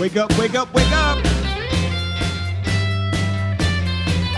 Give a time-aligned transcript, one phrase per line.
[0.00, 1.22] Wake up, wake up, wake up.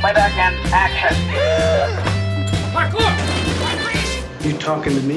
[0.01, 1.17] Playback and action.
[4.47, 5.17] You talking to me?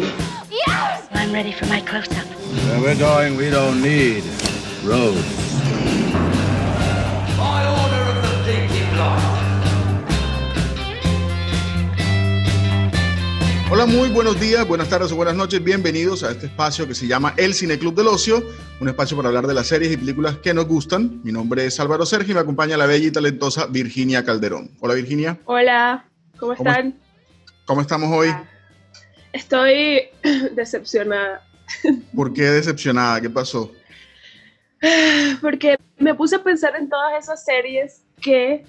[0.50, 1.08] Yes!
[1.12, 2.26] I'm ready for my close up.
[2.26, 4.24] Where we're going, we don't need
[4.86, 5.49] roads.
[13.72, 15.64] Hola, muy buenos días, buenas tardes o buenas noches.
[15.64, 18.44] Bienvenidos a este espacio que se llama El Cine Club del Ocio,
[18.80, 21.22] un espacio para hablar de las series y películas que nos gustan.
[21.24, 24.72] Mi nombre es Álvaro Sergio y me acompaña la bella y talentosa Virginia Calderón.
[24.80, 25.38] Hola, Virginia.
[25.46, 26.05] Hola,
[26.40, 27.00] ¿cómo ¿Cómo están?
[27.66, 28.30] ¿Cómo estamos hoy?
[28.30, 28.44] Ah.
[29.34, 30.02] Estoy
[30.55, 31.44] decepcionada
[32.16, 33.22] ¿Por qué decepcionada?
[33.22, 33.72] ¿Qué pasó?
[35.41, 38.66] porque me puse a pensar en todas esas series que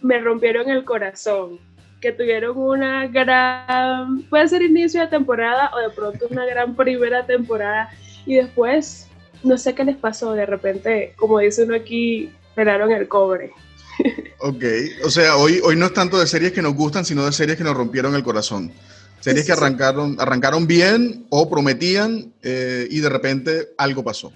[0.00, 1.60] me rompieron el corazón,
[2.02, 7.24] que tuvieron una gran, puede ser inicio de temporada o de pronto una gran primera
[7.24, 7.88] temporada
[8.26, 9.06] y después
[9.44, 13.52] no sé qué les pasó, de repente, como dice uno aquí, pelaron el cobre.
[14.44, 14.64] Ok,
[15.04, 17.56] o sea, hoy, hoy no es tanto de series que nos gustan, sino de series
[17.56, 18.72] que nos rompieron el corazón.
[19.20, 24.32] Series que arrancaron, arrancaron bien o prometían eh, y de repente algo pasó.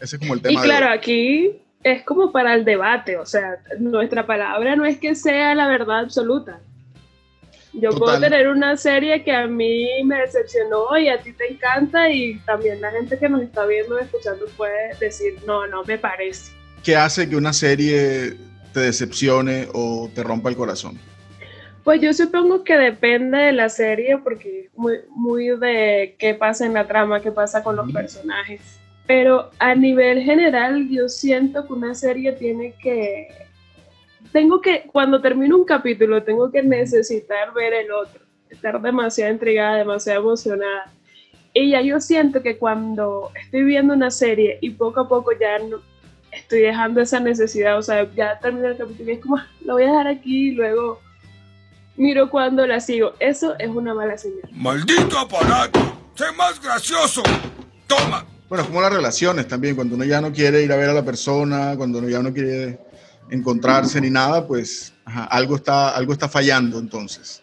[0.00, 0.62] Ese es como el Y tema.
[0.62, 0.92] de claro, hoy.
[0.96, 5.68] aquí es como para el debate, o sea, nuestra palabra no es que sea la
[5.68, 6.60] verdad absoluta.
[7.72, 12.10] Yo puedo tener una serie que a mí me decepcionó y a ti te encanta
[12.10, 15.96] y también la gente que nos está viendo y escuchando puede decir, no, no me
[15.96, 16.52] parece.
[16.82, 18.36] ¿Qué hace que una serie
[18.72, 20.98] te decepcione o te rompa el corazón?
[21.84, 26.66] Pues yo supongo que depende de la serie porque es muy, muy de qué pasa
[26.66, 28.60] en la trama, qué pasa con los personajes.
[29.06, 33.28] Pero a nivel general yo siento que una serie tiene que...
[34.32, 39.78] Tengo que, cuando termino un capítulo, tengo que necesitar ver el otro, estar demasiado intrigada,
[39.78, 40.92] demasiado emocionada.
[41.52, 45.58] Y ya yo siento que cuando estoy viendo una serie y poco a poco ya
[45.58, 45.78] no,
[46.30, 49.72] estoy dejando esa necesidad, o sea, ya termino el capítulo y es como, "Ah, lo
[49.74, 51.00] voy a dejar aquí y luego
[51.96, 53.14] miro cuando la sigo.
[53.18, 54.48] Eso es una mala señal.
[54.52, 55.80] ¡Maldito aparato!
[56.14, 57.22] ¡Sé más gracioso!
[57.86, 58.24] ¡Toma!
[58.48, 60.92] Bueno, es como las relaciones también, cuando uno ya no quiere ir a ver a
[60.94, 62.78] la persona, cuando uno ya no quiere
[63.30, 67.42] encontrarse ni nada, pues algo, está, algo está fallando entonces.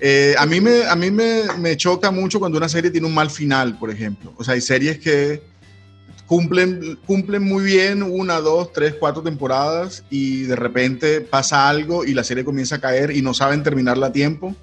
[0.00, 3.14] Eh, a mí, me, a mí me, me choca mucho cuando una serie tiene un
[3.14, 4.34] mal final, por ejemplo.
[4.36, 5.42] O sea, hay series que
[6.26, 12.14] cumplen, cumplen muy bien una, dos, tres, cuatro temporadas y de repente pasa algo y
[12.14, 14.54] la serie comienza a caer y no saben terminarla a tiempo.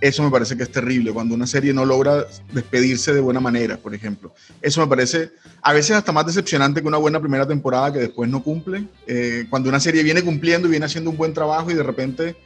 [0.00, 3.76] Eso me parece que es terrible, cuando una serie no logra despedirse de buena manera,
[3.76, 4.32] por ejemplo.
[4.62, 8.30] Eso me parece a veces hasta más decepcionante que una buena primera temporada que después
[8.30, 8.84] no cumple.
[9.06, 12.36] Eh, cuando una serie viene cumpliendo y viene haciendo un buen trabajo y de repente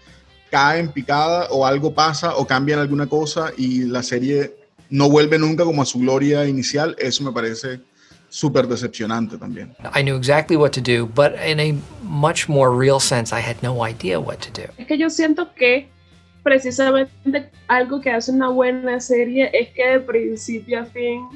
[0.51, 4.57] cae en picada o algo pasa o cambian alguna cosa y la serie
[4.91, 7.81] no vuelve nunca como a su gloria inicial, eso me parece
[8.29, 9.75] súper decepcionante también.
[9.95, 13.57] I knew exactly what to do, but in a much more real sense, I had
[13.63, 14.69] no idea what to do.
[14.77, 15.89] Es que yo siento que
[16.45, 21.27] precisamente algo que hace una buena serie es que de principio a fin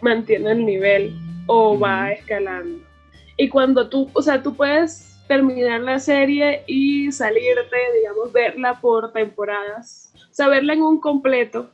[0.00, 1.14] mantiene el nivel
[1.46, 2.82] o va escalando.
[3.36, 9.12] Y cuando tú, o sea, tú puedes terminar la serie y salirte, digamos, verla por
[9.12, 11.70] temporadas, o sea, verla en un completo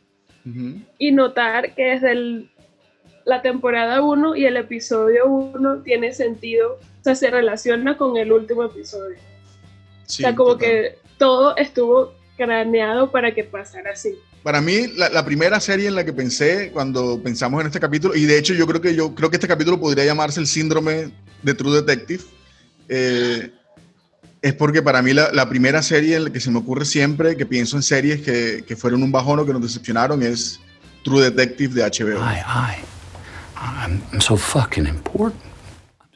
[0.98, 2.50] y notar que desde el-
[3.26, 8.32] la temporada 1 y el episodio 1 tiene sentido, o sea, se relaciona con el
[8.32, 9.18] último episodio.
[10.06, 10.68] Sí, o sea, como total.
[10.68, 14.14] que todo estuvo craneado para que pasara así.
[14.42, 18.14] Para mí, la, la primera serie en la que pensé cuando pensamos en este capítulo,
[18.16, 21.10] y de hecho yo creo que yo creo que este capítulo podría llamarse el síndrome
[21.42, 22.24] de True Detective,
[22.88, 23.50] eh,
[24.40, 27.36] es porque para mí la, la primera serie en la que se me ocurre siempre,
[27.36, 30.58] que pienso en series que, que fueron un bajón o que nos decepcionaron, es
[31.04, 32.20] True Detective de HBO.
[32.20, 32.84] I, I,
[33.56, 35.42] I'm, I'm so fucking important.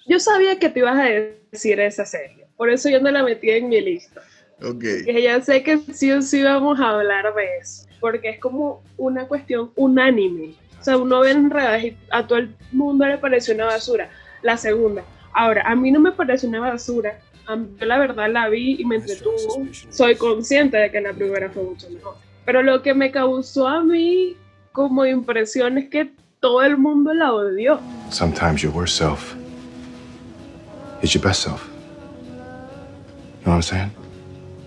[0.06, 1.04] Yo sabía que te ibas a
[1.52, 4.22] decir esa serie, por eso yo no la metí en mi lista.
[4.62, 4.80] Ok.
[5.04, 8.82] Que ya sé que sí o sí vamos a hablar de eso, porque es como
[8.96, 10.54] una cuestión unánime.
[10.80, 14.10] O sea, uno ve en redes y a todo el mundo le pareció una basura.
[14.42, 15.02] La segunda.
[15.32, 17.18] Ahora, a mí no me pareció una basura.
[17.46, 19.66] A mí, Yo la verdad la vi y me entretuvo.
[19.90, 22.16] Soy consciente de que la primera fue mucho mejor.
[22.44, 24.36] Pero lo que me causó a mí
[24.72, 27.80] como impresión es que todo el mundo la odió.
[28.10, 29.34] Sometimes your worst self
[31.02, 31.66] is your best self.
[33.40, 34.03] You know what I'm saying?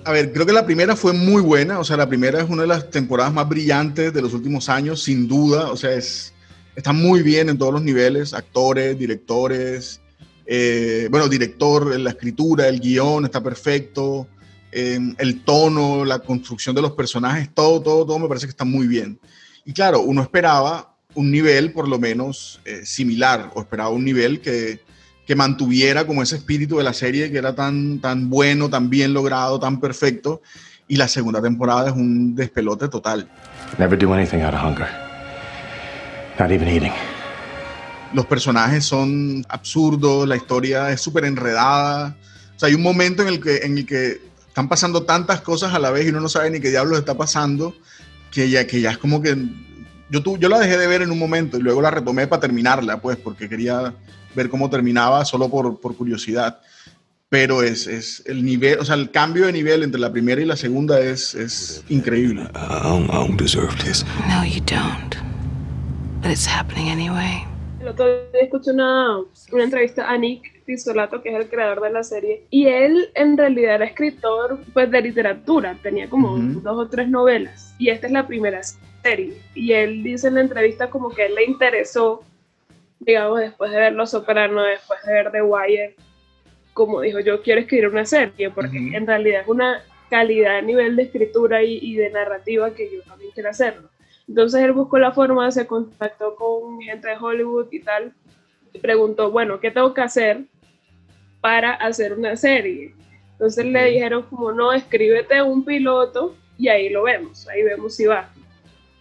[0.07, 2.61] A ver, creo que la primera fue muy buena, o sea, la primera es una
[2.61, 6.33] de las temporadas más brillantes de los últimos años, sin duda, o sea, es,
[6.77, 9.99] está muy bien en todos los niveles, actores, directores,
[10.45, 14.29] eh, bueno, director, la escritura, el guion está perfecto,
[14.71, 18.63] eh, el tono, la construcción de los personajes, todo, todo, todo me parece que está
[18.63, 19.19] muy bien.
[19.65, 24.39] Y claro, uno esperaba un nivel por lo menos eh, similar, o esperaba un nivel
[24.39, 24.79] que,
[25.27, 29.13] que mantuviera como ese espíritu de la serie que era tan, tan bueno, tan bien
[29.13, 30.41] logrado, tan perfecto.
[30.87, 33.29] Y la segunda temporada es un despelote total.
[33.77, 34.87] Never do anything out of hunger.
[36.39, 36.93] Not even eating.
[38.13, 42.15] Los personajes son absurdos, la historia es súper enredada.
[42.55, 45.73] O sea, hay un momento en el, que, en el que están pasando tantas cosas
[45.73, 47.75] a la vez y uno no sabe ni qué diablos está pasando,
[48.31, 49.35] que ya, que ya es como que...
[50.09, 52.39] Yo, tu, yo la dejé de ver en un momento y luego la retomé para
[52.39, 53.93] terminarla, pues, porque quería
[54.37, 56.59] ver cómo terminaba solo por, por curiosidad.
[57.29, 60.45] Pero es, es, el nivel, o sea, el cambio de nivel entre la primera y
[60.45, 62.43] la segunda es, es increíble.
[62.55, 64.05] I don't, deserve this.
[64.29, 65.15] No, you don't.
[66.21, 67.43] But it's happening anyway.
[67.81, 69.17] El otro día escuché una,
[69.51, 73.37] una entrevista a Nick Pizzolato, que es el creador de la serie, y él en
[73.37, 76.61] realidad era escritor pues, de literatura, tenía como Ujú.
[76.61, 79.41] dos o tres novelas, y esta es la primera serie.
[79.55, 82.23] Y él dice en la entrevista como que él le interesó,
[82.99, 85.95] digamos, después de ver Los Sopranos, después de ver The Wire,
[86.73, 88.95] como dijo, yo quiero escribir una serie, porque Ujú.
[88.95, 93.01] en realidad es una calidad a nivel de escritura y, y de narrativa que yo
[93.01, 93.89] también quiero hacerlo.
[94.27, 98.13] Entonces él buscó la forma, se contactó con gente de Hollywood y tal,
[98.73, 100.41] y preguntó, bueno, ¿qué tengo que hacer
[101.39, 102.93] para hacer una serie?
[103.31, 108.05] Entonces le dijeron como, no, escríbete un piloto y ahí lo vemos, ahí vemos si
[108.05, 108.29] va.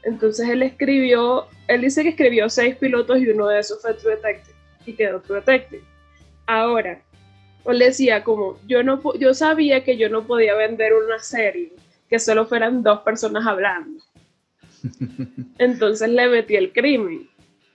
[0.02, 4.16] Entonces él escribió, él dice que escribió seis pilotos y uno de esos fue True
[4.16, 5.82] Detective y quedó True Detective.
[6.46, 7.02] Ahora,
[7.64, 11.72] él decía como, yo, no, yo sabía que yo no podía vender una serie
[12.08, 14.02] que solo fueran dos personas hablando.
[15.58, 17.28] Entonces le metí el crimen.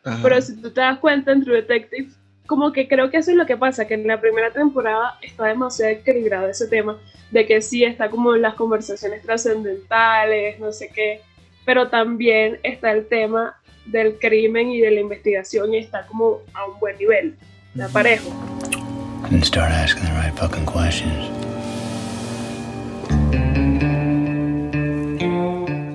[0.03, 0.19] Ajá.
[0.23, 2.09] Pero si tú te das cuenta en True Detective,
[2.47, 5.45] como que creo que eso es lo que pasa, que en la primera temporada está
[5.45, 6.97] demasiado equilibrado ese tema,
[7.29, 11.21] de que sí está como en las conversaciones trascendentales, no sé qué,
[11.65, 13.55] pero también está el tema
[13.85, 17.35] del crimen y de la investigación y está como a un buen nivel,
[17.73, 18.29] de parejo.
[19.31, 21.29] And start asking the right fucking questions.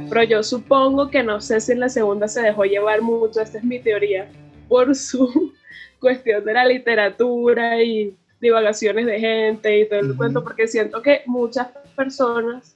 [0.08, 3.58] Pero yo supongo que no sé si en la segunda se dejó llevar mucho, esta
[3.58, 4.26] es mi teoría,
[4.68, 5.52] por su
[6.00, 11.22] cuestión de la literatura y divagaciones de gente y todo el cuento, porque siento que
[11.26, 12.75] muchas personas,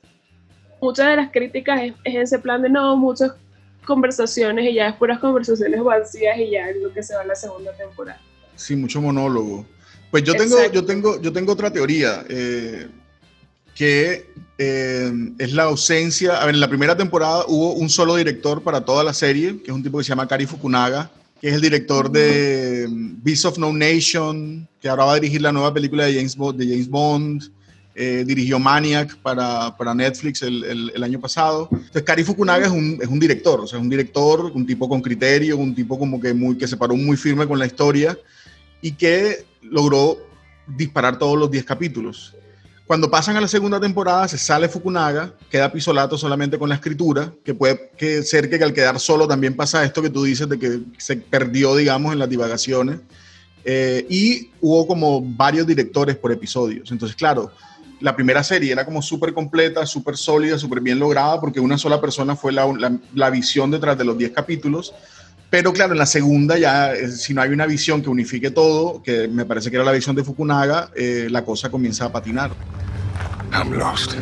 [0.81, 3.33] muchas de las críticas es, es ese plan de no, muchas
[3.85, 7.29] conversaciones y ya es puras conversaciones vacías y ya es lo que se va en
[7.29, 8.21] la segunda temporada.
[8.57, 9.67] Sí, mucho monólogo.
[10.11, 10.75] Pues yo tengo, Exacto.
[10.75, 12.89] yo tengo, yo tengo otra teoría, eh,
[13.75, 14.27] que
[14.59, 16.43] eh, es la ausencia.
[16.43, 19.71] A ver, en la primera temporada hubo un solo director para toda la serie, que
[19.71, 21.11] es un tipo que se llama Kari Fukunaga,
[21.41, 25.53] que es el director de Beast of No Nation, que ahora va a dirigir la
[25.53, 26.59] nueva película de James Bond.
[26.59, 27.51] De James Bond.
[27.95, 31.69] Eh, dirigió Maniac para, para Netflix el, el- el año pasado.
[31.73, 34.89] Entonces, Kari Fukunaga es un, es un director, o sea, es un director, un tipo
[34.89, 38.17] con criterio, un tipo como que, muy, que se paró muy firme con la historia
[38.81, 40.19] y que logró
[40.67, 42.35] disparar todos los 10 capítulos.
[42.87, 47.33] Cuando pasan a la segunda temporada, se sale Fukunaga, queda Pisolato solamente con la escritura,
[47.45, 50.59] que puede que ser que al quedar solo también pasa esto que tú dices de
[50.59, 53.01] que se perdió, digamos, en las divagaciones.
[53.65, 56.91] Eh, y hubo como varios directores por episodios.
[56.91, 57.53] Entonces, claro,
[58.01, 62.01] la primera serie era como súper completa, súper sólida, súper bien lograda, porque una sola
[62.01, 64.95] persona fue la, la- la visión detrás de los 10 capítulos.
[65.51, 69.03] Pero claro, en la segunda ya, eh, si no hay una visión que unifique todo,
[69.03, 72.53] que me parece que era la visión de Fukunaga, eh, la cosa comienza a patinar.
[73.53, 74.15] I'm lost.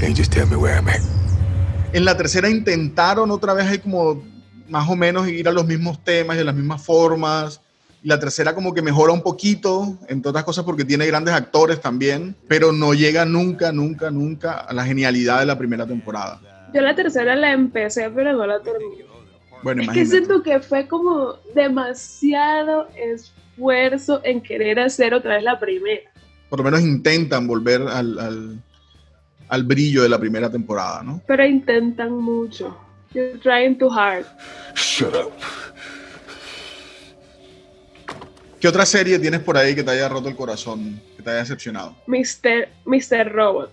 [0.00, 1.00] Can you just tell me where I'm at?
[1.92, 4.22] En la tercera intentaron otra vez ahí como
[4.68, 7.60] más o menos ir a los mismos temas y a las mismas formas.
[8.04, 12.34] La tercera como que mejora un poquito, entre otras cosas porque tiene grandes actores también,
[12.48, 16.40] pero no llega nunca, nunca, nunca a la genialidad de la primera temporada.
[16.74, 19.04] Yo la tercera la empecé, pero no la terminé.
[19.62, 20.10] Bueno, Es que imagínate.
[20.10, 26.02] siento que fue como demasiado esfuerzo en querer hacer otra vez la primera.
[26.48, 28.62] Por lo menos intentan volver al, al,
[29.48, 31.22] al brillo de la primera temporada, ¿no?
[31.26, 32.76] Pero intentan mucho.
[33.14, 34.24] You're trying too hard.
[34.74, 35.32] Shut up.
[38.62, 41.40] ¿Qué otra serie tienes por ahí que te haya roto el corazón, que te haya
[41.40, 41.96] decepcionado?
[42.06, 42.68] Mr.
[42.84, 43.32] Mr.
[43.32, 43.72] Robot.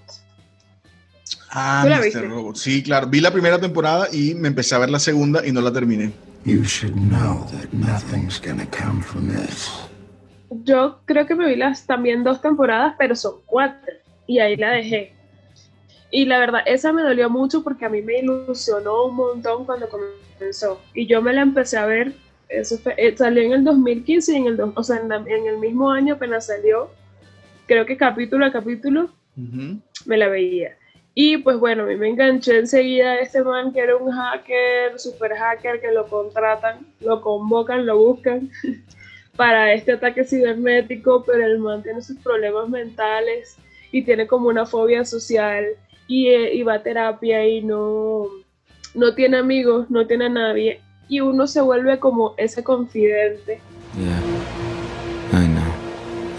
[1.51, 2.03] Ah, ¿Tú la Mr.
[2.05, 2.21] viste?
[2.23, 2.55] Robot.
[2.55, 3.05] Sí, claro.
[3.05, 6.11] Vi la primera temporada y me empecé a ver la segunda y no la terminé.
[6.43, 9.69] You should know that nothing's gonna come from this.
[10.63, 13.93] Yo creo que me vi las también dos temporadas, pero son cuatro.
[14.25, 15.13] Y ahí la dejé.
[16.09, 19.87] Y la verdad, esa me dolió mucho porque a mí me ilusionó un montón cuando
[19.87, 20.81] comenzó.
[20.95, 22.15] Y yo me la empecé a ver.
[22.49, 25.23] Eso fue- eh, salió en el 2015 y en el, do- o sea, en, la-
[25.25, 26.89] en el mismo año apenas salió.
[27.67, 29.09] Creo que capítulo a capítulo
[30.05, 30.75] me la veía.
[31.13, 34.97] Y pues bueno, a mí me enganché enseguida a este man que era un hacker,
[34.99, 38.49] super hacker, que lo contratan, lo convocan, lo buscan
[39.35, 43.57] para este ataque cibernético, pero el man tiene sus problemas mentales
[43.91, 45.65] y tiene como una fobia social
[46.07, 48.25] y, eh, y va a terapia y no,
[48.95, 50.81] no tiene amigos, no tiene a nadie.
[51.09, 53.59] Y uno se vuelve como ese confidente.
[53.97, 55.89] Yeah, I know.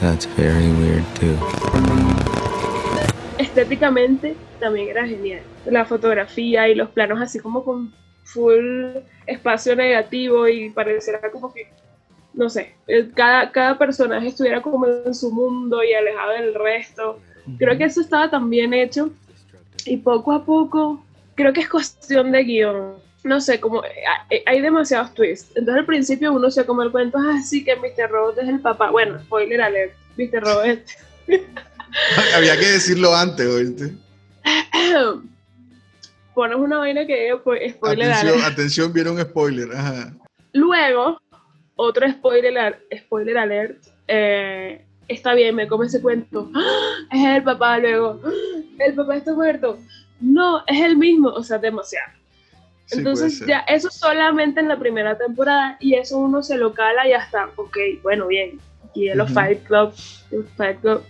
[0.01, 1.37] That's very weird too.
[3.37, 5.43] Estéticamente también era genial.
[5.67, 7.93] La fotografía y los planos así como con
[8.25, 8.97] full
[9.27, 11.69] espacio negativo y pareciera como que,
[12.33, 17.19] no sé, eh, cada, cada personaje estuviera como en su mundo y alejado del resto.
[17.59, 19.11] Creo que eso estaba tan bien hecho
[19.85, 21.03] y poco a poco,
[21.35, 23.10] creo que es cuestión de guion.
[23.23, 25.51] No sé, como eh, hay demasiados twists.
[25.55, 28.11] Entonces al principio uno se come el cuento, así que Mr.
[28.11, 28.91] Robot es el papá.
[28.91, 30.43] Bueno, spoiler alert, Mr.
[30.43, 30.81] Robot.
[32.35, 33.93] Había que decirlo antes, ¿oíste?
[36.35, 37.35] Pones una vaina que es
[37.73, 38.53] spoiler atención, alert.
[38.53, 39.69] atención, vieron spoiler.
[39.75, 40.15] Ajá.
[40.53, 41.21] Luego,
[41.77, 43.85] otro spoiler, spoiler alert.
[44.09, 46.51] Eh, está bien, me come ese cuento.
[46.55, 46.87] ¡Ah!
[47.13, 48.21] Es el papá, luego.
[48.25, 48.31] ¡Ah!
[48.87, 49.79] El papá está muerto.
[50.21, 51.29] No, es el mismo.
[51.29, 52.20] O sea, demasiado.
[52.91, 57.07] Sí, Entonces, ya eso solamente en la primera temporada y eso uno se lo cala
[57.07, 58.59] y hasta, ok, bueno, bien.
[58.89, 59.35] Aquí en los Ujú.
[59.41, 59.93] Fight Club,
[60.33, 61.03] el Fight Club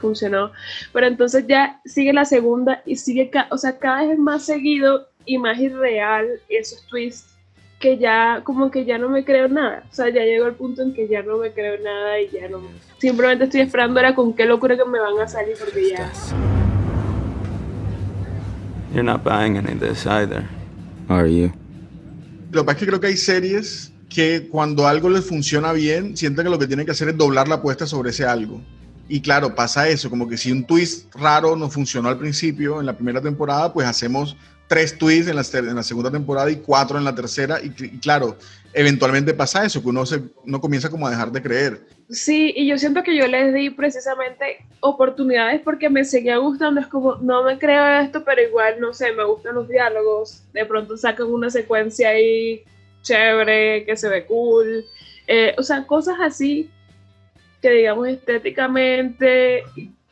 [0.00, 0.52] funcionó.
[0.92, 4.44] Pero entonces ya sigue la segunda y sigue, ca- o sea, cada vez es más
[4.46, 7.34] seguido y más irreal esos twists
[7.78, 9.82] que ya como que ya no me creo nada.
[9.90, 12.48] O sea, ya llegó el punto en que ya no me creo nada y ya
[12.48, 12.62] no.
[12.98, 16.10] Simplemente estoy esperando ahora con qué locura que me van a salir porque ya.
[18.94, 20.44] You're not buying any of this either.
[22.52, 26.16] Lo que pasa es que creo que hay series que cuando algo les funciona bien,
[26.16, 28.62] sienten que lo que tienen que hacer es doblar la apuesta sobre ese algo.
[29.08, 32.86] Y claro, pasa eso, como que si un twist raro nos funcionó al principio, en
[32.86, 34.36] la primera temporada, pues hacemos
[34.66, 37.60] tres twists en la, segunda temporada y cuatro en la tercera.
[37.62, 38.36] Y, y claro,
[38.72, 41.80] eventualmente pasa eso, que uno, se, uno comienza como a dejar de creer.
[42.10, 46.80] Sí, y yo siento que yo les di precisamente oportunidades porque me seguía gustando.
[46.80, 50.42] Es como, no me creo esto, pero igual, no sé, me gustan los diálogos.
[50.52, 52.64] De pronto sacan una secuencia ahí
[53.02, 54.84] chévere, que se ve cool.
[55.26, 56.70] Eh, o sea, cosas así
[57.62, 59.64] que digamos estéticamente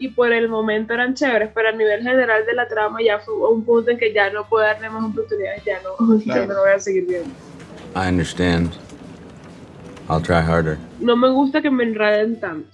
[0.04, 3.34] y, por el momento eran chéveres, pero a nivel general de la trama ya fue
[3.48, 6.46] un punto en que ya no puedo darle más oportunidades, ya no, ya Claro.
[6.46, 7.30] no lo voy a seguir viendo.
[7.96, 8.72] I understand.
[10.08, 10.76] I'll try harder.
[11.00, 12.68] No me gusta que me enraden tanto.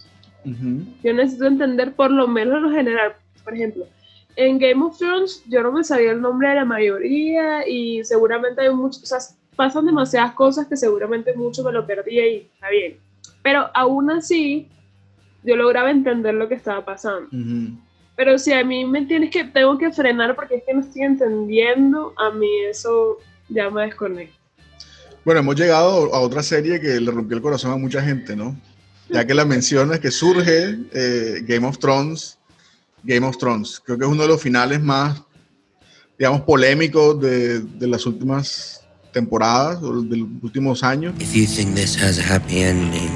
[1.02, 3.12] Yo necesito entender por lo menos lo general.
[3.44, 3.86] Por ejemplo,
[4.36, 8.62] en Game of Thrones yo no me sabía el nombre de la mayoría y seguramente
[8.62, 9.18] hay muchos, o sea,
[9.54, 12.96] pasan demasiadas cosas que seguramente mucho me lo perdí y está bien.
[13.42, 14.68] Pero aún así,
[15.42, 17.28] yo lograba entender lo que estaba pasando.
[18.16, 21.02] Pero si a mí me tienes que, tengo que frenar porque es que no estoy
[21.02, 23.18] entendiendo, a mí eso
[23.48, 24.36] ya me desconecta.
[25.24, 28.58] Bueno, hemos llegado a otra serie que le rompió el corazón a mucha gente, ¿no?
[29.08, 32.38] Ya que la mencionas, que surge eh, Game of Thrones.
[33.02, 33.80] Game of Thrones.
[33.84, 35.22] Creo que es uno de los finales más,
[36.18, 38.80] digamos, polémicos de, de las últimas
[39.12, 41.14] temporadas o de los últimos años.
[41.18, 43.10] If you think this has a happy ending,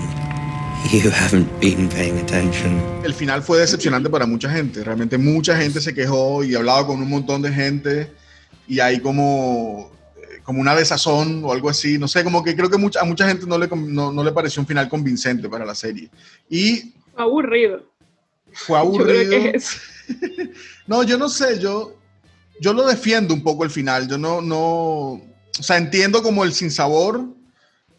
[0.92, 2.80] you haven't been paying attention.
[3.04, 4.82] El final fue decepcionante para mucha gente.
[4.84, 8.10] Realmente mucha gente se quejó y he hablado con un montón de gente
[8.68, 11.98] y hay como, eh, como una desazón o algo así.
[11.98, 14.32] No sé, como que creo que mucha, a mucha gente no le, no, no le
[14.32, 16.10] pareció un final convincente para la serie.
[16.48, 17.82] Y Aburrido.
[18.52, 19.30] fue Yo creo aburrido.
[19.30, 19.76] que es.
[20.86, 21.96] No, yo no sé, yo,
[22.60, 24.06] yo lo defiendo un poco el final.
[24.06, 25.22] Yo no, no, o
[25.62, 27.24] sea, entiendo como el sinsabor,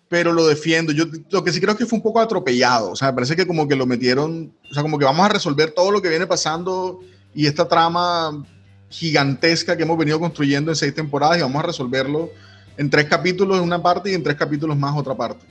[0.08, 0.92] pero lo defiendo.
[0.92, 2.92] Yo lo que sí creo es que fue un poco atropellado.
[2.92, 5.30] O sea, me parece que como que lo metieron, o sea, como que vamos a
[5.30, 7.00] resolver todo lo que viene pasando
[7.34, 8.46] y esta trama
[8.90, 12.30] gigantesca que hemos venido construyendo en seis temporadas y vamos a resolverlo
[12.78, 15.46] en tres capítulos en una parte y en tres capítulos más otra parte.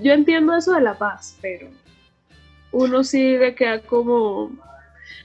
[0.00, 1.68] Yo entiendo eso de la paz, pero
[2.72, 4.50] uno sí le queda como...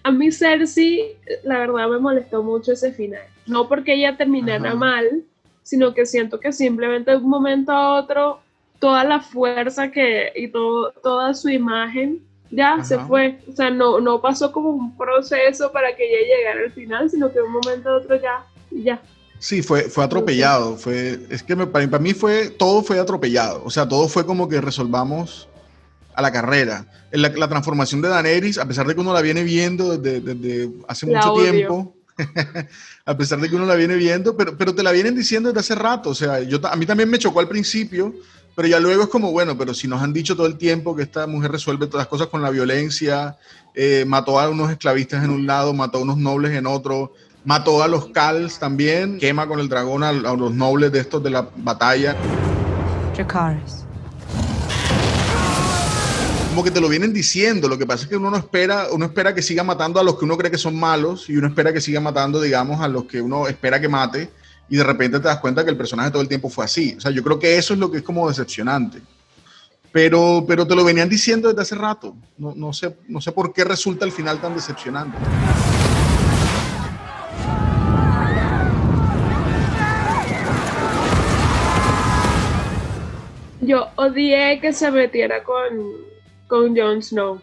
[0.04, 3.24] A mí Cersei, la verdad me molestó mucho ese final.
[3.46, 4.78] No porque ella terminara Ajá.
[4.78, 5.24] mal,
[5.64, 8.42] sino que siento que simplemente de un momento a otro
[8.80, 13.06] toda la fuerza que y todo, toda su imagen ya se Ajá.
[13.08, 13.40] fue.
[13.52, 17.28] O sea, no, no pasó como un proceso para que ella llegara al final, sino
[17.30, 19.02] que de un momento a otro ya, ya.
[19.38, 20.76] Sí, fue, fue atropellado.
[20.76, 23.62] Fue, es que me- para, para mí fue, todo fue atropellado.
[23.64, 25.48] O sea, todo fue como que resolvamos
[26.16, 26.86] a la carrera.
[27.12, 30.70] La, la transformación de Daenerys, a pesar de que uno la viene viendo desde, desde
[30.88, 31.52] hace La mucho odio.
[31.52, 31.96] tiempo,
[33.06, 35.60] a pesar de que uno la viene viendo, pero, pero te la vienen diciendo desde
[35.62, 36.10] hace rato.
[36.10, 38.14] O sea, yo, a mí también me chocó al principio,
[38.60, 41.04] pero ya luego es como, bueno, pero si nos han dicho todo el tiempo que
[41.04, 43.38] esta mujer resuelve todas las cosas con la violencia,
[43.74, 47.14] eh, mató a unos esclavistas en un lado, mató a unos nobles en otro,
[47.46, 51.24] Mató a los Kals también, quema con el dragón a, a los nobles de estos
[51.24, 52.18] de la batalla.
[53.16, 53.86] Dracarys.
[56.50, 59.06] Como que te lo vienen diciendo, lo que pasa es que uno no espera, uno
[59.06, 61.72] espera que siga matando a los que uno cree que son malos y uno espera
[61.72, 64.30] que siga matando, digamos, a los que uno espera que mate
[64.70, 66.96] y de repente te das cuenta que el personaje todo el tiempo fue así.
[66.98, 69.02] O sea, yo creo que eso es lo que es como decepcionante.
[69.92, 72.16] Pero, pero te lo venían diciendo desde hace rato.
[72.38, 75.18] No, no, sé, no sé por qué resulta el final tan decepcionante.
[83.62, 85.64] Yo odié que se metiera con,
[86.48, 87.42] con Jon Snow.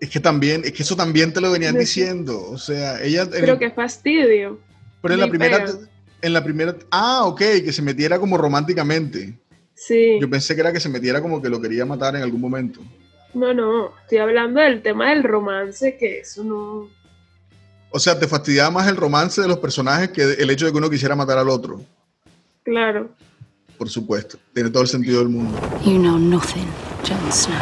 [0.00, 2.50] Es que también, es que eso también te lo venían diciendo.
[2.50, 3.28] O sea, ella.
[3.30, 4.58] Pero qué fastidio.
[5.00, 5.64] Pero en la primera.
[6.22, 6.76] En la primera.
[6.90, 9.38] Ah, ok, que se metiera como románticamente.
[9.74, 10.18] Sí.
[10.20, 12.80] Yo pensé que era que se metiera como que lo quería matar en algún momento.
[13.34, 13.92] No, no.
[14.02, 16.88] Estoy hablando del tema del romance, que eso no.
[17.90, 20.78] O sea, te fastidiaba más el romance de los personajes que el hecho de que
[20.78, 21.80] uno quisiera matar al otro.
[22.62, 23.10] Claro.
[23.76, 24.38] Por supuesto.
[24.54, 25.58] Tiene todo el sentido del mundo.
[25.84, 26.68] You know nothing,
[27.06, 27.56] Jon Snow.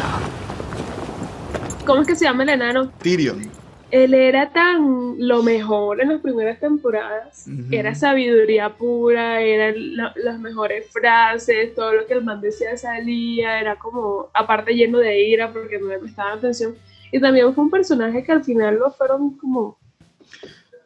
[1.85, 2.91] ¿Cómo es que se llama el enano?
[3.01, 3.50] Tyrion.
[3.91, 7.45] Él era tan lo mejor en las primeras temporadas.
[7.71, 13.59] Era sabiduría pura, eran la- las mejores frases, todo lo que el man decía salía,
[13.59, 16.73] era como, aparte lleno de ira porque no le prestaban atención.
[17.11, 19.77] Y también fue un personaje que al final lo fueron como,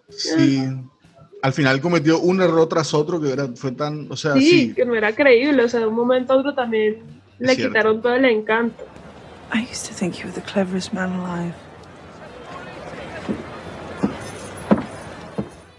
[0.10, 0.64] Sí.
[1.42, 4.12] Al final cometió un error tras otro que era, fue tan.
[4.12, 4.74] O sea, sí, sí.
[4.74, 6.98] que no era creíble, o sea, de un momento a otro también
[7.38, 7.72] le cierto.
[7.72, 8.84] quitaron todo el encanto.
[9.54, 11.54] I used to think you were the cleverest man alive.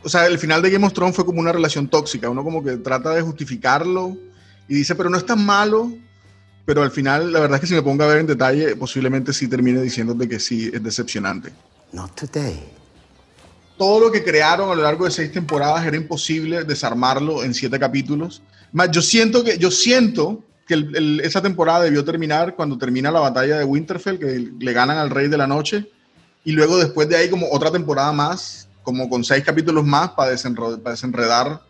[0.06, 2.30] O sea, el final de Game of Thrones fue como una relación tóxica.
[2.30, 4.16] Uno como que trata de justificarlo
[4.68, 5.92] y dice, pero no es tan malo.
[6.64, 9.32] Pero al final, la verdad es que si me pongo a ver en detalle, posiblemente
[9.32, 11.50] sí termine diciéndote que sí es decepcionante.
[11.92, 12.60] Not today.
[13.78, 17.78] todo lo que crearon a lo largo de seis temporadas era imposible desarmarlo en siete
[17.78, 18.42] capítulos.
[18.72, 23.10] Más, yo siento que, yo siento que el- el- esa temporada debió terminar cuando termina
[23.10, 25.90] la batalla de Winterfell, que le ganan al Rey de la Noche,
[26.44, 30.32] y luego después de ahí como otra temporada más, como con seis capítulos más para,
[30.32, 31.60] desenro- para desenredar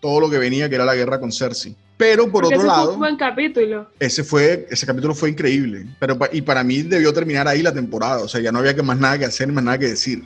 [0.00, 1.76] todo lo que venía, que era la guerra con Cersei.
[1.96, 3.88] Pero por Porque otro ese fue lado, un buen capítulo.
[4.00, 8.24] ese fue ese capítulo fue increíble, pero y para mí debió terminar ahí la temporada,
[8.24, 10.24] o sea, ya no había que más nada que hacer, más nada que decir.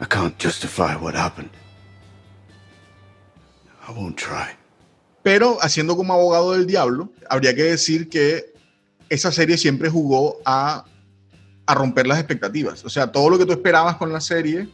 [0.00, 1.50] I can't justify what happened.
[3.88, 4.56] I won't try.
[5.24, 8.54] Pero haciendo como abogado del diablo, habría que decir que
[9.08, 10.84] esa serie siempre jugó a,
[11.66, 12.84] a romper las expectativas.
[12.84, 14.68] O sea, todo lo que tú esperabas con la serie,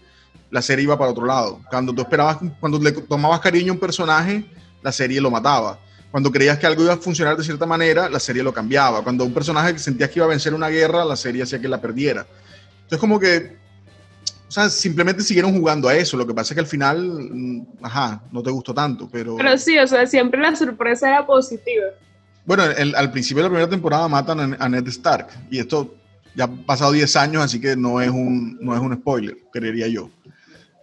[0.50, 1.60] la serie iba para otro lado.
[1.70, 4.44] Cuando tú esperabas, cuando le tomabas cariño a un personaje,
[4.82, 5.78] la serie lo mataba.
[6.10, 9.02] Cuando creías que algo iba a funcionar de cierta manera, la serie lo cambiaba.
[9.02, 11.68] Cuando un personaje que sentías que iba a vencer una guerra, la serie hacía que
[11.68, 12.26] la perdiera.
[12.82, 13.56] Entonces, como que,
[14.48, 16.16] o sea, simplemente siguieron jugando a eso.
[16.16, 19.36] Lo que pasa es que al final, mm, ajá, no te gustó tanto, pero...
[19.36, 21.86] Pero sí, o sea, siempre la sorpresa era positiva.
[22.46, 25.92] Bueno, el- al principio de la primera temporada matan a, a Ned Stark y esto
[26.36, 29.88] ya ha pasado 10 años, así que no es un, no es un spoiler, creería
[29.88, 30.08] yo.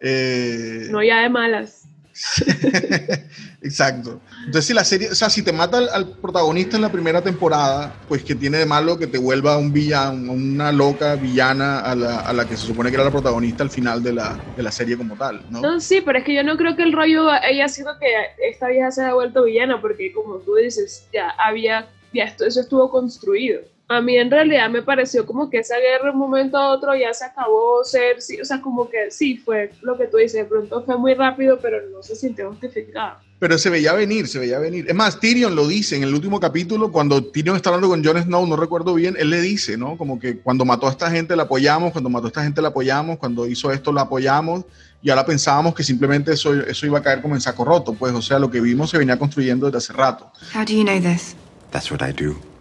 [0.06, 1.88] Eh, No ya de malas.
[3.62, 4.20] Exacto.
[4.46, 7.22] Entonces, si la serie, o sea, si te mata al, al protagonista en la primera
[7.22, 11.96] temporada, pues que tiene de malo que te vuelva un villano, una loca villana a
[11.96, 14.62] la, a la que se supone que era la protagonista al final de la, de
[14.62, 15.62] la serie como tal, ¿no?
[15.62, 18.08] No, sí, pero es que yo no creo que el rollo haya sido que
[18.50, 22.60] esta vieja se haya vuelto villana, porque como tú dices, ya había, ya esto, eso
[22.60, 23.62] estuvo construido.
[23.88, 26.96] A mí en realidad me pareció como que esa guerra de un momento a otro
[26.96, 30.43] ya se acabó ser, sí, o sea, como que sí, fue lo que tú dices,
[30.43, 33.17] de pronto fue muy rápido, pero no se sintió justificado.
[33.39, 34.86] Pero se veía venir, se veía venir.
[34.88, 38.24] Es más, Tyrion lo dice en el último capítulo, cuando Tyrion está hablando con Jon
[38.24, 39.98] Snow, no recuerdo bien, él le dice, ¿no?
[39.98, 42.69] Como que cuando mató a esta gente la apoyamos, cuando mató a esta gente la
[42.69, 44.63] apoyamos, cuando hizo esto la apoyamos,
[45.02, 48.13] y ahora pensábamos que simplemente eso, eso iba a caer como en saco roto, pues,
[48.13, 50.32] o sea, lo que vimos se venía construyendo desde hace rato.
[50.56, 51.36] How do you know this?
[51.72, 52.53] That's what I do.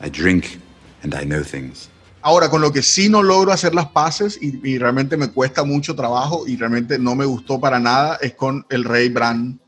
[0.00, 0.58] I drink
[1.02, 1.88] and I know things.
[2.22, 5.64] Ahora, con lo que sí no logro hacer las paces y, y realmente me cuesta
[5.64, 9.58] mucho trabajo y realmente no me gustó para nada es con el rey Bran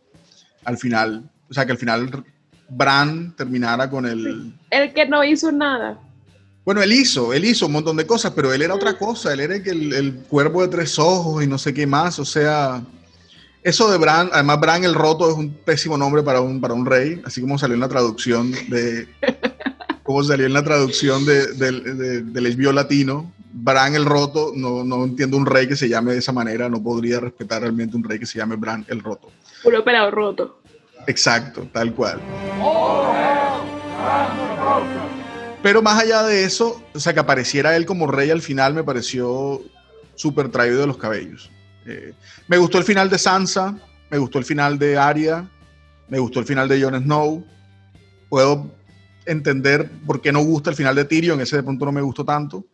[0.64, 1.31] al final.
[1.49, 2.25] O sea, que al final
[2.68, 4.55] Bran terminara con el...
[4.71, 5.99] El que no hizo nada.
[6.64, 9.40] Bueno, él hizo, él hizo un montón de cosas, pero él era otra cosa, él
[9.40, 12.83] era el, el cuervo de tres ojos y no sé qué más, o sea,
[13.64, 16.87] eso de Bran, además Bran el roto es un pésimo nombre para un, para un
[16.87, 19.09] rey, así como salió en la traducción de,
[20.03, 25.05] como salió en la traducción de, del- de- esbio latino, Bran el roto, no, no
[25.05, 28.19] entiendo un rey que se llame de esa manera, no podría respetar realmente un rey
[28.19, 29.31] que se llame Bran el roto.
[29.62, 30.62] Puro pelado roto.
[31.07, 32.21] Exacto, tal cual.
[35.62, 38.83] Pero más allá de eso, o sea, que apareciera él como rey al final me
[38.83, 39.61] pareció
[40.15, 41.51] súper traído de los cabellos.
[41.87, 42.12] Eh,
[42.49, 43.77] me gustó el final de Sansa,
[44.11, 45.45] me gustó el final de Arya,
[46.09, 47.45] me gustó el final de Jon Snow.
[48.29, 48.67] Puedo
[49.27, 52.25] entender por qué no gusta el final de Tyrion, ese de pronto no me gustó
[52.25, 52.65] tanto.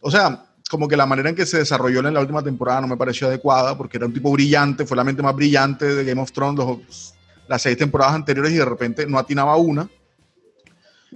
[0.00, 2.88] O sea, como que la manera en que se desarrolló en la última temporada no
[2.88, 6.20] me pareció adecuada, porque era un tipo brillante, fue la mente más brillante de Game
[6.20, 7.14] of Thrones los-
[7.48, 9.88] las seis temporadas anteriores y de repente no atinaba una.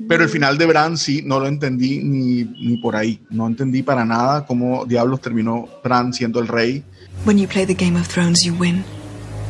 [0.08, 3.18] Pero el final de Bran sí, no lo entendí ni, ni por ahí.
[3.30, 6.84] No entendí para nada cómo diablos terminó Bran siendo el rey.
[7.24, 8.84] When you play the Game of Thrones, you win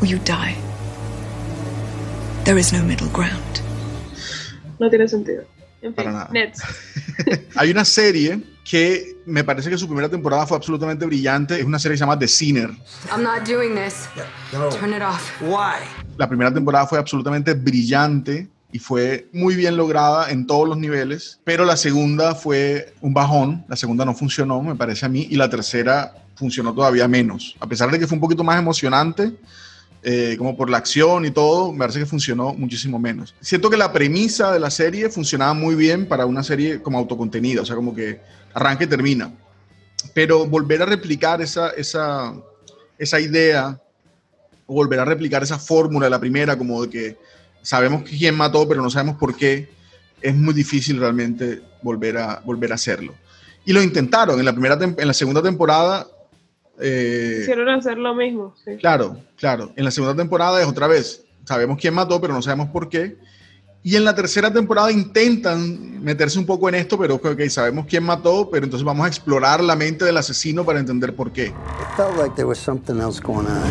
[0.01, 0.55] or you die.
[2.45, 3.61] There is no middle ground.
[4.79, 5.45] No tiene sentido.
[5.83, 6.29] En fin, Para nada.
[6.33, 6.63] Nets.
[7.57, 11.59] Hay una serie que me parece que su primera temporada fue absolutamente brillante.
[11.59, 12.71] Es una serie que se llama The Sinner.
[13.11, 14.09] I'm not doing this.
[14.51, 15.41] Turn it off.
[15.41, 15.87] Why?
[16.17, 21.41] La primera temporada fue absolutamente brillante y fue muy bien lograda en todos los niveles,
[21.45, 25.37] pero la segunda fue un bajón, la segunda no funcionó, me parece a mí, y
[25.37, 27.57] la tercera funcionó todavía menos.
[27.61, 29.33] A pesar de que fue un poquito más emocionante,
[30.03, 33.35] eh, como por la acción y todo, me parece que funcionó muchísimo menos.
[33.41, 37.63] Siento que la premisa de la serie funcionaba muy bien para una serie como autocontenida,
[37.63, 38.21] o sea, como que
[38.55, 39.33] arranca y termina.
[40.15, 42.35] Pero volver a replicar esa, esa,
[42.99, 43.81] esa idea,
[44.67, 47.19] o volver a replicar esa fórmula de la primera, como de que
[47.63, 49.69] sabemos quién mató, pero no sabemos por qué,
[50.21, 53.15] es muy difícil realmente volver a, volver a hacerlo.
[53.65, 56.07] Y lo intentaron en la, primera en la segunda temporada.
[56.81, 58.55] Eh, Quisieron hacer lo mismo.
[58.65, 58.77] sí.
[58.77, 59.73] Claro, claro.
[59.77, 61.25] En la segunda temporada es otra vez.
[61.45, 63.17] Sabemos quién mató, pero no sabemos por qué.
[63.83, 68.03] Y en la tercera temporada intentan meterse un poco en esto, pero ok, sabemos quién
[68.03, 71.53] mató, pero entonces vamos a explorar la mente del asesino para entender por qué.
[71.97, 73.63] Felt like there was something else going on.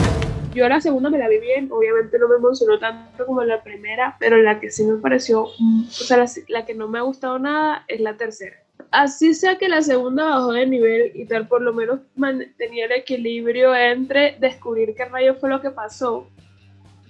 [0.53, 4.15] Yo la segunda me la vi bien, obviamente no me emocionó tanto como la primera,
[4.17, 7.01] pero la que sí me pareció, mm, o sea, la, la que no me ha
[7.01, 8.55] gustado nada es la tercera.
[8.95, 12.93] Así sea que la segunda bajó de nivel y tal, por lo menos mantenía el
[12.93, 16.29] equilibrio entre descubrir qué rayo fue lo que pasó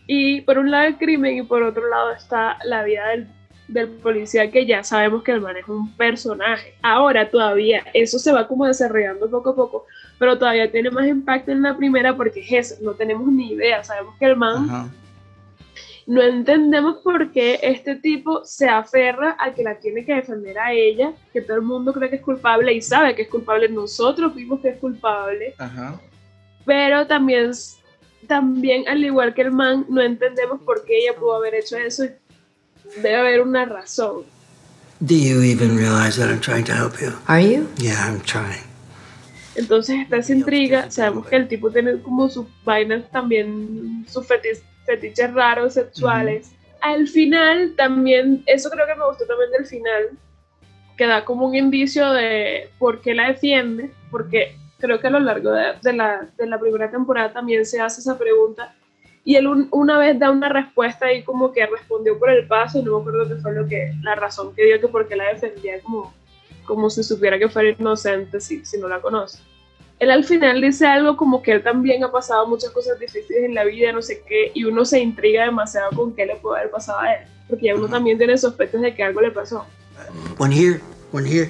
[0.08, 3.28] y por un lado el crimen y por otro lado está la vida del,
[3.68, 6.74] del policía que ya sabemos que el man es un personaje.
[6.82, 9.86] Ahora todavía eso se va como desarrollando poco a poco,
[10.18, 13.84] pero todavía tiene más impacto en la primera porque es eso, no tenemos ni idea,
[13.84, 14.92] sabemos que el man.
[16.08, 20.72] No entendemos por qué este tipo se aferra a que la tiene que defender a
[20.72, 24.36] ella, que todo el mundo cree que es culpable y sabe que es culpable, nosotros
[24.36, 26.00] vimos que es culpable, Ajá.
[26.64, 27.52] pero también,
[28.28, 32.04] también al igual que el man, no entendemos por qué ella pudo haber hecho eso.
[32.98, 34.24] Debe haber una razón.
[35.00, 37.12] Do you even realize that I'm trying to help you?
[37.28, 37.68] Are you?
[37.78, 38.64] Yeah, I'm trying.
[39.56, 44.62] Entonces está esa intriga, sabemos que el tipo tiene como sus vainas también, sus feti-
[44.86, 46.52] fetiches raros sexuales.
[46.82, 50.10] Al final también, eso creo que me gustó también del final,
[50.98, 55.20] que da como un indicio de por qué la defiende, porque creo que a lo
[55.20, 58.74] largo de, de la, de la primera temporada también se hace esa pregunta.
[59.24, 62.78] Y él un- una vez da una respuesta y como que respondió por el paso,
[62.80, 65.16] y no me acuerdo qué fue lo que, la razón que dio que por qué
[65.16, 66.14] la defendía como,
[66.66, 69.40] como si supiera que fuera inocente si, si no la conoce.
[70.00, 73.56] Él al final dice algo como que él también ha pasado muchas cosas difíciles en
[73.56, 76.72] la vida, no sé qué, y uno se intriga demasiado con qué le puede haber
[76.72, 79.66] pasado a él, porque ya uno también tiene sospechas de que algo le pasó.
[80.38, 80.82] One here,
[81.14, 81.50] one here,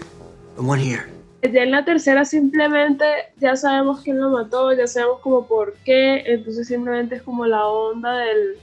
[0.58, 1.04] and one here.
[1.42, 3.06] Ya en la tercera simplemente
[3.38, 7.66] ya sabemos quién lo mató, ya sabemos como por qué, entonces simplemente es como la
[7.68, 8.58] onda del...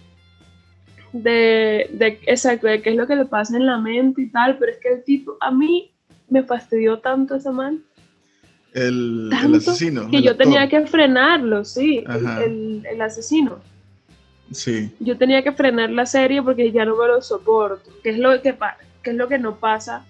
[1.12, 4.56] De, de, exacto, de qué es lo que le pasa en la mente y tal,
[4.58, 5.92] pero es que el tipo, a mí
[6.30, 7.84] me fastidió tanto ese man,
[8.74, 10.08] El, asesino.
[10.10, 10.44] que el yo actor.
[10.46, 13.58] tenía que frenarlo, sí, el, el- el asesino.
[14.50, 14.90] Sí.
[15.00, 17.90] Yo tenía que frenar la serie porque ya no me lo soporto.
[18.02, 20.04] ¿Qué es lo que, pa- qué es lo que no pasa?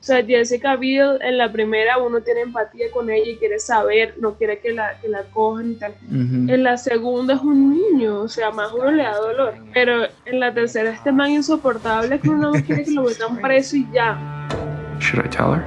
[0.00, 4.14] O sea, Jessica Biel en la primera uno tiene empatía con ella y quiere saber,
[4.20, 5.94] no quiere que la, que la cojan y tal.
[6.10, 9.54] En la segunda es un niño, o sea, más uno le da dolor.
[9.72, 13.76] Pero en la tercera este man insoportable que uno no quiere que lo metan preso
[13.76, 14.18] y ya.
[15.00, 15.64] Should I tell her?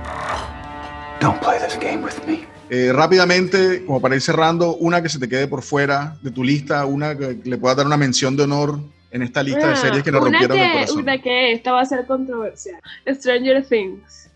[1.20, 2.46] Don't play this game with me.
[2.70, 6.44] Eh, rápidamente, como para ir cerrando, una que se te quede por fuera de tu
[6.44, 8.80] lista, una que le pueda dar una mención de honor
[9.12, 11.00] en esta lista de Ah, series que nos rompieron el que, corazón.
[11.00, 12.80] una que esta va a ser controversial.
[13.08, 14.30] Stranger Things.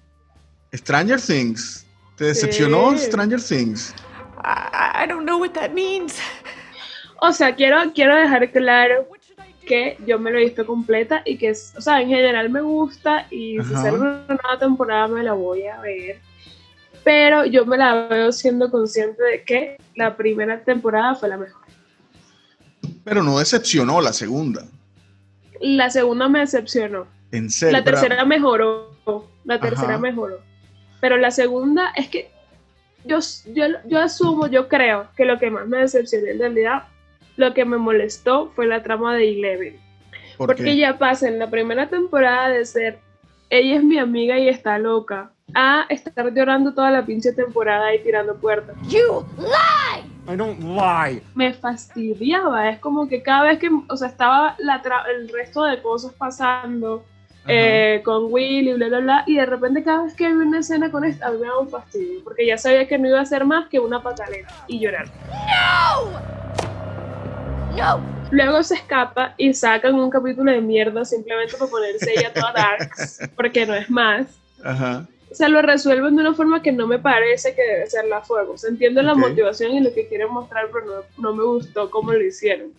[0.74, 1.86] Stranger Things.
[2.16, 3.06] ¿Te decepcionó Sí.
[3.06, 3.94] Stranger Things?
[4.44, 6.16] I, I don't know what that means.
[7.20, 9.08] O sea, quiero, quiero dejar claro
[9.68, 12.62] que yo me lo he visto completa y que, es- o sea, en general me
[12.62, 13.84] gusta y si Ajá.
[13.84, 16.20] sale una nueva temporada me la voy a ver.
[17.04, 21.62] Pero yo me la veo siendo consciente de que la primera temporada fue la mejor.
[23.04, 24.66] Pero no decepcionó la segunda.
[25.60, 27.08] La segunda me decepcionó.
[27.32, 27.78] En serio.
[27.78, 28.92] La tercera mejoró.
[29.46, 30.00] La tercera Ajá.
[30.00, 30.40] mejoró.
[31.00, 32.30] Pero la segunda es que
[33.06, 33.20] yo,
[33.54, 36.84] yo, yo asumo, yo creo que lo que más me decepcionó en realidad,
[37.38, 39.80] lo que me molestó fue la trama de Eleven.
[40.38, 40.78] ¿Por porque qué?
[40.78, 43.00] ya pasa en la primera temporada de ser,
[43.50, 48.00] ella es mi amiga y está loca, a estar llorando toda la pinche temporada y
[48.04, 48.76] tirando puertas.
[48.88, 50.04] You lie!
[50.32, 51.22] I don't lie.
[51.36, 55.64] Me fastidiaba, es como que cada vez que, o sea, estaba la tra- el resto
[55.66, 57.04] de cosas pasando
[57.48, 60.92] eh, con Willy, bla, bla, bla, y de repente cada vez que había una escena
[60.92, 63.26] con esta, a mí me daba un fastidio, porque ya sabía que no iba a
[63.26, 65.08] ser más que una pataleta y llorar.
[65.28, 66.22] No!
[68.30, 73.20] Luego se escapa y sacan un capítulo de mierda simplemente para ponerse ella toda darks,
[73.36, 74.28] porque no es más.
[74.64, 75.06] Ajá.
[75.32, 78.22] O sea, lo resuelven de una forma que no me parece que debe ser la
[78.22, 78.54] fuego.
[78.54, 81.90] O sea, entiendo la motivación y lo que quieren mostrar, pero no, no me gustó
[81.90, 82.74] cómo lo hicieron.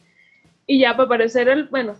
[0.67, 1.97] Y ya para parecer el, bueno,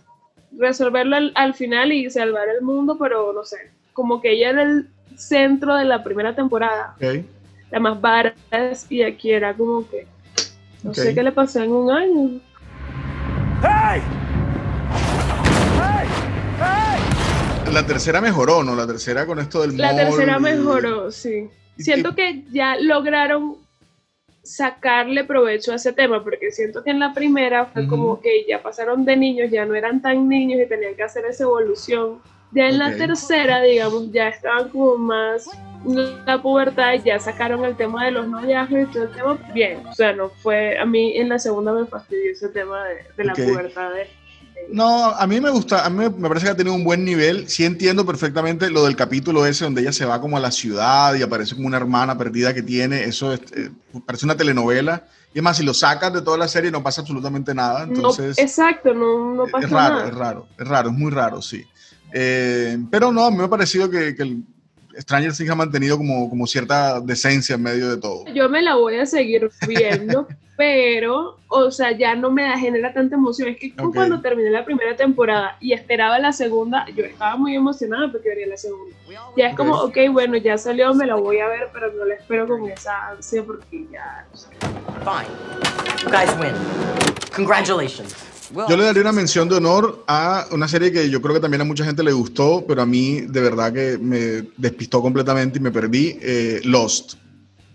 [0.55, 4.61] resolverlo al, al final y salvar el mundo, pero no sé, como que ella era
[4.61, 7.25] el centro de la primera temporada, Ok.
[7.71, 10.05] la más badass, y aquí era como que,
[10.83, 10.95] no Ok.
[10.97, 12.39] sé qué le pasó en un año.
[17.73, 18.75] La tercera mejoró, ¿no?
[18.75, 21.49] La tercera con esto del La mall tercera mejoró, sí.
[21.77, 23.57] Siento que ya lograron
[24.43, 27.89] sacarle provecho a ese tema, porque siento que en la primera fue Ujú.
[27.91, 31.25] como que ya pasaron de niños, ya no eran tan niños y tenían que hacer
[31.25, 32.19] esa evolución.
[32.51, 32.79] Ya en Ok.
[32.89, 35.49] la tercera, digamos, ya estaban como más
[35.85, 39.85] la pubertad y ya sacaron el tema de los noviazgos y todo el tema bien.
[39.87, 43.23] O sea, no fue, a mí en la segunda me fastidió ese tema de, de
[43.23, 43.39] la Ok.
[43.39, 43.91] pubertad.
[43.93, 44.07] de-
[44.69, 47.47] No, a mí me gusta, a mí me parece que ha tenido un buen nivel.
[47.49, 51.13] Sí entiendo perfectamente lo del capítulo ese donde ella se va como a la ciudad
[51.15, 53.03] y aparece como una hermana perdida que tiene.
[53.03, 53.69] Eso es, eh,
[54.05, 55.03] parece una telenovela.
[55.33, 57.83] Y es más, si lo sacas de toda la serie no pasa absolutamente nada.
[57.83, 60.07] Entonces, no, exacto, no, no pasa es raro, nada.
[60.07, 61.63] es raro, es raro, es muy raro, sí.
[62.13, 64.43] Eh, pero no, a mí me ha parecido que, que el
[64.99, 68.25] Stranger Things ha mantenido como, como cierta decencia en medio de todo.
[68.33, 72.93] Yo me la voy a seguir viendo, pero, o sea, ya no me da, genera
[72.93, 73.49] tanta emoción.
[73.49, 73.93] Es que Ok.
[73.95, 78.47] cuando terminé la primera temporada y esperaba la segunda, yo estaba muy emocionada porque venía
[78.47, 78.95] la segunda.
[79.35, 82.15] Ya es como, ok, bueno, ya salió, me la voy a ver, pero no la
[82.15, 84.47] espero con esa ansia porque ya, no sé.
[85.03, 86.03] Fine.
[86.03, 86.53] You guys win.
[87.35, 88.15] Congratulations.
[88.69, 91.61] Yo le daría una mención de honor a una serie que yo creo que también
[91.61, 95.61] a mucha gente le gustó, pero a mí de verdad que me despistó completamente y
[95.61, 96.19] me perdí.
[96.21, 97.15] eh, Lost.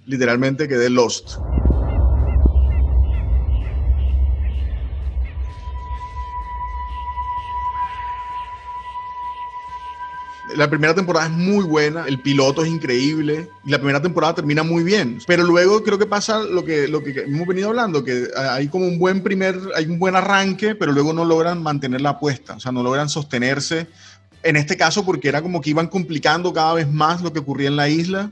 [0.07, 1.39] Literalmente quedé Lost.
[10.57, 14.63] La primera temporada es muy buena, el piloto es increíble y la primera temporada termina
[14.63, 15.19] muy bien.
[15.27, 18.87] Pero luego creo que pasa lo que, lo que hemos venido hablando, que hay como
[18.87, 22.61] un buen primer, hay un buen arranque, pero luego no logran mantener la apuesta, o
[22.61, 23.87] sea, no logran sostenerse.
[24.43, 27.69] En este caso, porque era como que iban complicando cada vez más lo que ocurría
[27.69, 28.31] en la isla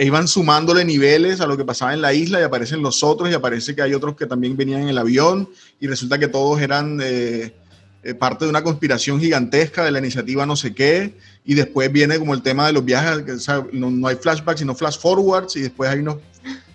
[0.00, 3.28] e iban sumándole niveles a lo que pasaba en la isla y aparecen los otros
[3.28, 5.46] y aparece que hay otros que también venían en el avión
[5.78, 7.52] y resulta que todos eran eh,
[8.02, 12.18] eh, parte de una conspiración gigantesca de la iniciativa no sé qué y después viene
[12.18, 15.90] como el tema de los viajes, no, no hay flashbacks sino flash forwards y después
[15.90, 16.16] hay unos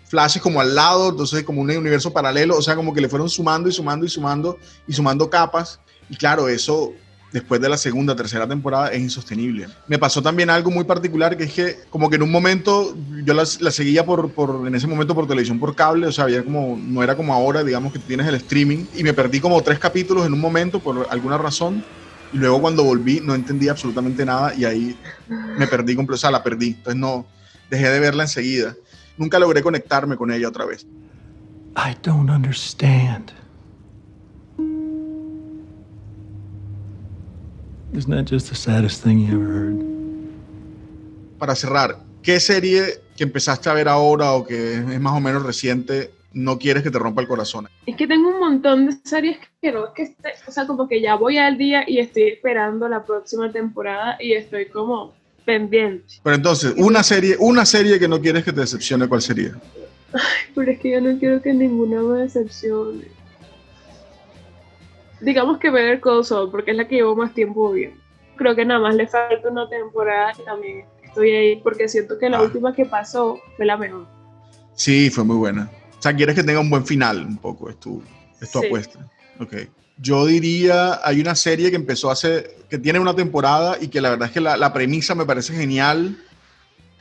[0.08, 3.30] flashes como al lado, entonces como un universo paralelo, o sea, como que le fueron
[3.30, 6.94] sumando y sumando y sumando y sumando capas y claro, eso
[7.36, 9.68] después de la segunda, tercera temporada es insostenible.
[9.90, 12.96] Me pasó también algo muy particular que es que como que en un momento
[13.26, 16.42] yo la, seguía por, por, en ese momento por televisión por cable, o sea, había
[16.46, 19.80] como, no era como ahora, digamos que tienes el streaming y me perdí como tres
[19.80, 21.86] capítulos en un momento por alguna razón
[22.32, 26.32] y luego cuando volví no entendí absolutamente nada y ahí me perdí, comple- o sea,
[26.32, 27.28] la perdí, entonces no,
[27.70, 28.74] dejé de verla enseguida.
[29.18, 30.88] Nunca logré conectarme con ella otra vez.
[31.76, 33.34] I don't understand.
[37.96, 39.76] Isn't that just the saddest thing you ever heard?
[41.40, 45.44] Para cerrar, ¿qué serie que empezaste a ver ahora o que es más o menos
[45.44, 47.70] reciente no quieres que te rompa el corazón?
[47.86, 50.90] Es que tengo un montón de series que no es que esté, o sea, como
[50.90, 55.14] que ya voy al día y estoy esperando la próxima temporada y estoy como
[55.46, 56.16] pendiente.
[56.22, 59.54] Pero entonces, una serie, una serie que no quieres que te decepcione, ¿cuál sería?
[60.54, 63.15] Pero es que yo no quiero que ninguna me decepcione.
[65.26, 68.00] Digamos que Better Call Saul, porque es la que llevo más tiempo viendo.
[68.38, 72.30] Creo que nada más le falta una temporada y también estoy ahí porque siento que
[72.30, 72.44] la Ah.
[72.44, 74.06] última que pasó fue la mejor.
[74.76, 75.72] Sí, fue muy buena.
[75.98, 78.04] O sea, quieres que tenga un buen final, un poco, es tu,
[78.42, 78.66] es tu Sí.
[78.68, 79.00] apuesta.
[79.40, 79.54] Ok.
[79.98, 84.10] Yo diría, hay una serie que empezó hace, que tiene una temporada y que la
[84.12, 86.18] verdad es que la, la premisa me parece genial,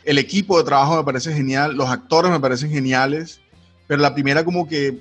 [0.04, 3.40] el equipo de trabajo me parece genial, los actores me parecen geniales,
[3.88, 5.00] pero la primera como que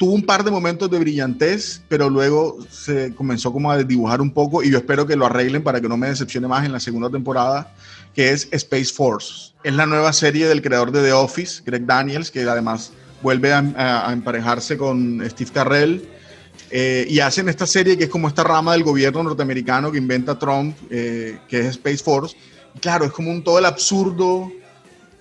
[0.00, 4.30] tuvo un par de momentos de brillantez, pero luego se comenzó como a dibujar un
[4.30, 6.80] poco y yo espero que lo arreglen para que no me decepcione más en la
[6.80, 7.74] segunda temporada,
[8.14, 9.52] que es Space Force.
[9.62, 14.08] Es la nueva serie del creador de The Office, Greg Daniels, que además vuelve a,
[14.10, 16.08] emparejarse con Steve Carrell.
[16.70, 20.38] Eh, y hacen esta serie que es como esta rama del gobierno norteamericano que inventa
[20.38, 22.34] Trump, eh, que es Space Force.
[22.80, 24.50] Claro, es como un, todo el absurdo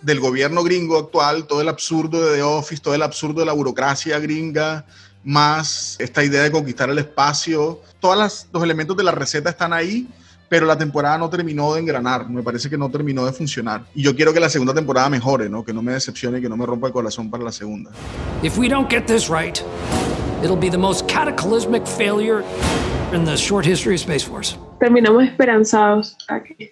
[0.01, 3.53] del gobierno gringo actual, todo el absurdo de The Office, todo el absurdo de la
[3.53, 4.85] burocracia gringa,
[5.23, 7.81] más esta idea de conquistar el espacio.
[7.99, 10.07] Todos los elementos de la receta están ahí,
[10.47, 13.85] pero la temporada no terminó de engranar, me parece que no terminó de funcionar.
[13.93, 15.63] Y yo quiero que la segunda temporada mejore, ¿no?
[15.63, 17.91] que no me decepcione, que no me rompa el corazón para la segunda.
[18.41, 19.61] If we don't get this right,
[20.41, 22.43] it'll be the most cataclysmic failure
[23.13, 24.57] in the short history of Space Force.
[24.79, 26.71] Terminamos esperanzados aquí.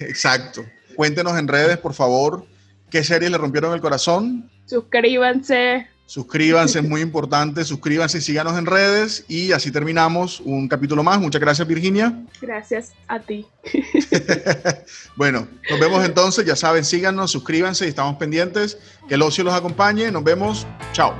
[0.00, 0.64] Exacto.
[0.96, 2.44] Cuéntenos en redes, por favor,
[2.92, 4.50] qué series le rompieron el corazón.
[4.66, 5.88] Suscríbanse.
[6.04, 7.64] Suscríbanse, es muy importante.
[7.64, 9.24] Suscríbanse y síganos en redes.
[9.28, 11.18] Y así terminamos un capítulo más.
[11.18, 12.22] Muchas gracias, Virginia.
[12.42, 13.46] Gracias a ti.
[15.16, 16.44] bueno, nos vemos entonces.
[16.44, 18.76] Ya saben, síganos, suscríbanse y estamos pendientes.
[19.08, 20.10] Que el ocio los acompañe.
[20.10, 20.66] Nos vemos.
[20.92, 21.14] Chao.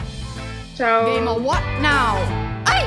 [0.77, 1.41] Chao.
[1.41, 2.19] what now?
[2.67, 2.85] Ay,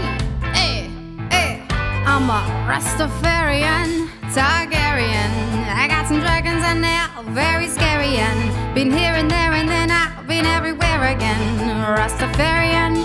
[0.55, 0.87] eh,
[1.31, 1.67] eh.
[2.05, 4.04] I'm a Rastafarian,
[4.35, 5.31] Targaryen.
[5.71, 8.17] I got some dragons and they're very scary.
[8.17, 11.41] And been here and there and then I've been everywhere again.
[11.95, 12.95] Rastafarian,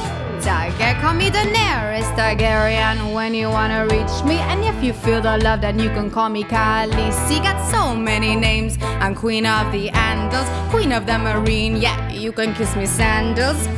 [0.42, 1.00] Targaryen.
[1.00, 4.38] Call me the nearest Targaryen when you wanna reach me.
[4.50, 7.40] And if you feel the love, then you can call me Khaleesi.
[7.44, 8.76] Got so many names.
[8.82, 11.76] I'm Queen of the Andals, Queen of the Marine.
[11.76, 13.68] Yeah, you can kiss me sandals.